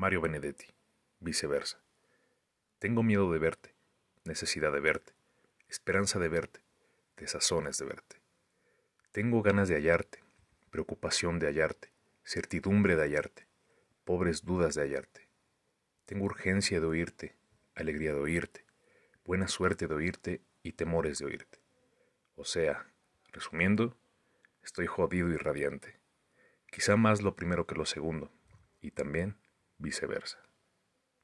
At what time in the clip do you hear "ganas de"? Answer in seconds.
9.42-9.74